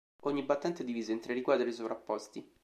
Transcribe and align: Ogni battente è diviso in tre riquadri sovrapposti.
Ogni 0.23 0.41
battente 0.41 0.81
è 0.81 0.85
diviso 0.87 1.11
in 1.11 1.19
tre 1.19 1.35
riquadri 1.35 1.71
sovrapposti. 1.71 2.43